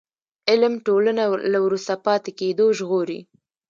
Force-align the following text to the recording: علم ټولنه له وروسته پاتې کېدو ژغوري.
علم 0.49 0.73
ټولنه 0.85 1.23
له 1.51 1.59
وروسته 1.65 1.93
پاتې 2.05 2.31
کېدو 2.39 2.65
ژغوري. 2.77 3.19